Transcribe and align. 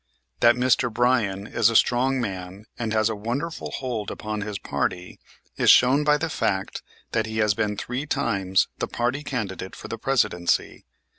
That 0.39 0.55
Mr. 0.55 0.91
Bryan 0.91 1.45
is 1.45 1.69
a 1.69 1.75
strong 1.75 2.19
man 2.19 2.65
and 2.79 2.91
has 2.91 3.07
a 3.07 3.15
wonderful 3.15 3.69
hold 3.69 4.09
upon 4.09 4.41
his 4.41 4.57
party 4.57 5.19
is 5.57 5.69
shown 5.69 6.03
by 6.03 6.17
the 6.17 6.27
fact 6.27 6.81
that 7.11 7.27
he 7.27 7.37
has 7.37 7.53
been 7.53 7.77
three 7.77 8.07
times 8.07 8.67
the 8.79 8.87
party 8.87 9.21
candidate 9.23 9.75
for 9.75 9.89
the 9.89 9.99
Presidency. 9.99 10.85